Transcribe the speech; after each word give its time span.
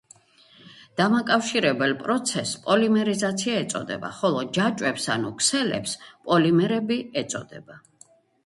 დამაკავშირებელ 1.01 1.93
პროცესს 1.99 2.53
პოლიმერიზაცია 2.63 3.59
ეწოდება, 3.65 4.11
ხოლო 4.23 4.41
ჯაჭვებს 4.59 5.07
ანუ 5.17 5.33
ქსელებს 5.43 5.97
პოლიმერები 6.31 7.03
ეწოდება. 7.23 7.79